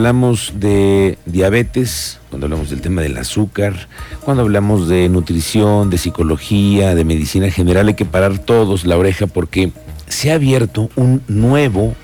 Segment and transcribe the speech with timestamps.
[0.00, 3.86] hablamos de diabetes, cuando hablamos del tema del azúcar,
[4.22, 9.26] cuando hablamos de nutrición, de psicología, de medicina general, hay que parar todos la oreja
[9.26, 9.72] porque
[10.08, 11.94] se ha abierto un nuevo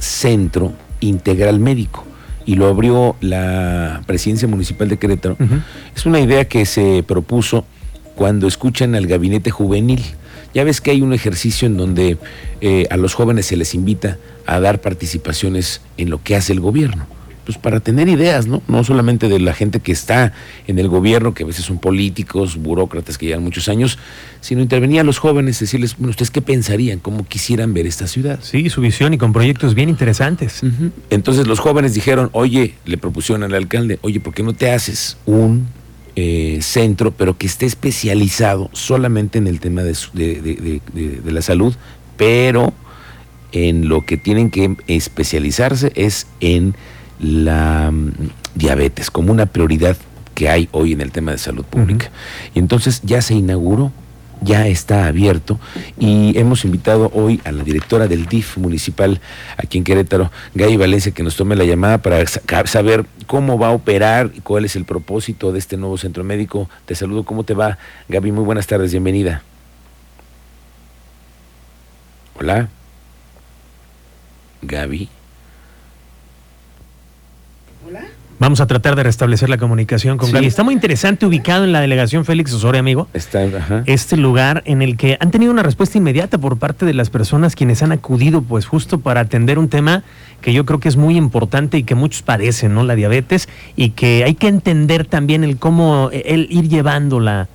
[0.00, 2.04] centro integral médico
[2.44, 5.36] y lo abrió la presidencia municipal de Querétaro.
[5.94, 7.64] Es una idea que se propuso
[8.14, 10.02] cuando escuchan al gabinete juvenil.
[10.54, 12.18] Ya ves que hay un ejercicio en donde
[12.60, 16.60] eh, a los jóvenes se les invita a dar participaciones en lo que hace el
[16.60, 17.06] gobierno.
[17.44, 18.62] Pues para tener ideas, ¿no?
[18.68, 20.32] No solamente de la gente que está
[20.68, 23.98] en el gobierno, que a veces son políticos, burócratas que llevan muchos años,
[24.40, 27.00] sino intervenir a los jóvenes, decirles, bueno, ¿ustedes qué pensarían?
[27.00, 28.38] ¿Cómo quisieran ver esta ciudad?
[28.42, 30.60] Sí, su visión y con proyectos bien interesantes.
[31.10, 35.16] Entonces los jóvenes dijeron, oye, le propusieron al alcalde, oye, ¿por qué no te haces
[35.26, 35.66] un
[36.16, 41.74] eh, centro, pero que esté especializado solamente en el tema de, de, la salud,
[42.16, 42.72] pero
[43.52, 46.74] en lo que tienen que especializarse es en
[47.18, 48.12] la mm,
[48.54, 49.96] diabetes, como una prioridad
[50.34, 52.10] que hay hoy en el tema de salud pública.
[52.54, 53.92] Y entonces ya se inauguró,
[54.42, 55.58] ya está abierto
[55.98, 59.20] y hemos invitado hoy a la directora del DIF municipal
[59.56, 62.24] aquí en Querétaro, Gaby Valencia, que nos tome la llamada para
[62.66, 66.68] saber cómo va a operar y cuál es el propósito de este nuevo centro médico.
[66.86, 67.78] Te saludo, ¿cómo te va?
[68.08, 69.42] Gaby, muy buenas tardes, bienvenida.
[72.38, 72.68] Hola.
[74.62, 75.08] Gaby.
[77.86, 78.04] Hola.
[78.42, 80.46] Vamos a tratar de restablecer la comunicación con Gaby.
[80.46, 83.06] Está muy interesante ubicado en la delegación Félix Osorio, amigo.
[83.14, 83.84] Está, ajá.
[83.86, 87.54] Este lugar en el que han tenido una respuesta inmediata por parte de las personas
[87.54, 90.02] quienes han acudido, pues justo para atender un tema
[90.40, 92.82] que yo creo que es muy importante y que muchos padecen, ¿no?
[92.82, 97.46] La diabetes y que hay que entender también el cómo el ir llevando la,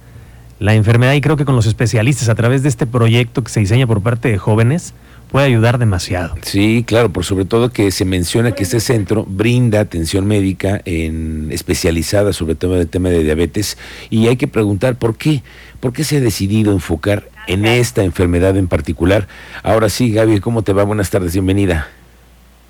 [0.61, 3.59] la enfermedad y creo que con los especialistas a través de este proyecto que se
[3.59, 4.93] diseña por parte de jóvenes
[5.37, 6.35] puede ayudar demasiado.
[6.41, 11.51] Sí, claro, por sobre todo que se menciona que este centro brinda atención médica en
[11.51, 13.77] especializada sobre todo en el tema de diabetes
[14.09, 15.43] y hay que preguntar por qué,
[15.79, 19.27] por qué se ha decidido enfocar en esta enfermedad en particular.
[19.61, 20.83] Ahora sí, Gaby, ¿cómo te va?
[20.85, 21.87] Buenas tardes, bienvenida.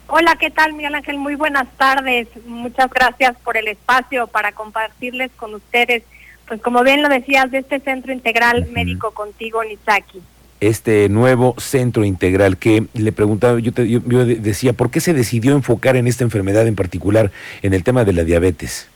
[0.08, 1.20] Hola, ¿qué tal, Miguel Ángel?
[1.20, 2.28] Muy buenas tardes.
[2.48, 6.04] Muchas gracias por el espacio para compartirles con ustedes,
[6.46, 10.22] pues como bien lo decías, de este Centro Integral Médico Contigo, Nizaki
[10.60, 15.54] este nuevo centro integral que le preguntaba, yo, te, yo, decía, ¿por qué se decidió
[15.54, 17.32] enfocar en esta enfermedad en particular,
[17.62, 18.90] en el tema de la diabetes?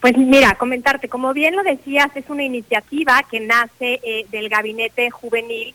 [0.00, 5.10] Pues mira, comentarte, como bien lo decías, es una iniciativa que nace eh, del gabinete
[5.10, 5.74] juvenil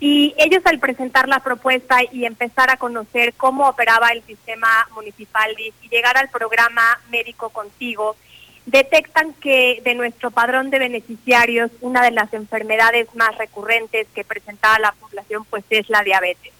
[0.00, 5.54] y ellos al presentar la propuesta y empezar a conocer cómo operaba el sistema municipal
[5.58, 8.16] y llegar al programa Médico Contigo,
[8.66, 14.78] detectan que de nuestro padrón de beneficiarios una de las enfermedades más recurrentes que presentaba
[14.78, 16.52] la población pues es la diabetes.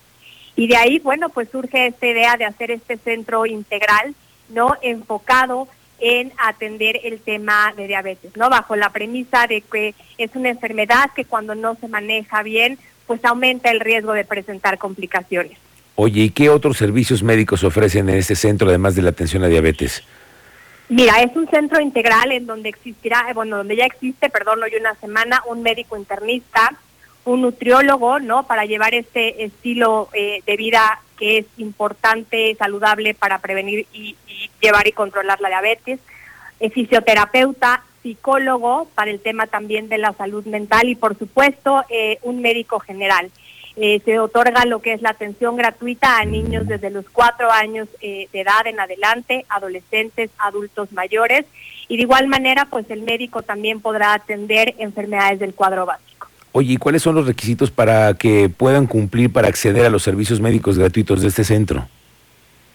[0.56, 4.14] Y de ahí, bueno, pues surge esta idea de hacer este centro integral,
[4.50, 4.76] ¿no?
[4.82, 5.68] Enfocado
[5.98, 8.50] en atender el tema de diabetes, ¿no?
[8.50, 13.24] Bajo la premisa de que es una enfermedad que cuando no se maneja bien, pues
[13.24, 15.56] aumenta el riesgo de presentar complicaciones.
[15.94, 19.48] Oye, ¿y qué otros servicios médicos ofrecen en este centro además de la atención a
[19.48, 20.02] diabetes?
[20.92, 24.75] Mira, es un centro integral en donde existirá, eh, bueno, donde ya existe, perdón, hoy
[24.78, 26.75] una semana, un médico internista,
[27.25, 28.47] un nutriólogo, ¿no?
[28.47, 34.16] Para llevar este estilo eh, de vida que es importante, saludable para prevenir y,
[34.60, 35.98] llevar y controlar la diabetes,
[36.60, 41.86] eh, fisioterapeuta, psicólogo para el tema también de la salud mental y, por supuesto,
[42.20, 43.31] un médico general.
[43.77, 47.88] Eh, se otorga lo que es la atención gratuita a niños desde los cuatro años
[48.00, 51.47] eh, de edad en adelante, adolescentes, adultos mayores,
[51.88, 56.28] y de igual manera, pues el médico también podrá atender enfermedades del cuadro básico.
[56.53, 60.38] Oye, ¿y cuáles son los requisitos para que puedan cumplir para acceder a los servicios
[60.41, 61.88] médicos gratuitos de este centro?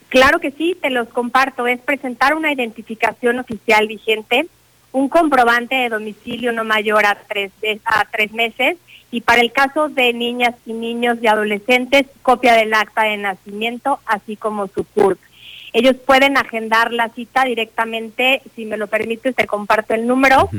[0.10, 1.68] Claro que sí, te los comparto.
[1.68, 4.48] Es presentar una identificación oficial vigente,
[4.92, 7.52] un comprobante de domicilio no mayor a tres,
[7.86, 8.78] a tres meses,
[9.12, 14.00] y para el caso de niñas y niños y adolescentes, copia del acta de nacimiento,
[14.06, 15.20] así como su CURP.
[15.74, 20.50] Ellos pueden agendar la cita directamente, si me lo permites, te comparto el número,